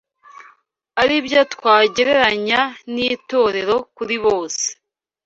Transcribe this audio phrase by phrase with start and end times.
[1.01, 2.61] ari byo twagereranya
[2.93, 4.65] n’itorero kuri bose